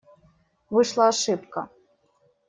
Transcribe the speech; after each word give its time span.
Вышла 0.75 1.03
ошибка. 1.13 1.61